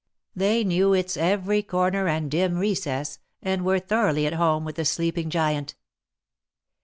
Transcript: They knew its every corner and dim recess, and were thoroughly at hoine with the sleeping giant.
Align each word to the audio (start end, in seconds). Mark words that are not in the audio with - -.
They 0.35 0.63
knew 0.63 0.93
its 0.95 1.15
every 1.15 1.61
corner 1.61 2.07
and 2.07 2.31
dim 2.31 2.55
recess, 2.57 3.19
and 3.39 3.63
were 3.63 3.77
thoroughly 3.79 4.25
at 4.25 4.33
hoine 4.33 4.65
with 4.65 4.77
the 4.77 4.83
sleeping 4.85 5.29
giant. 5.29 5.75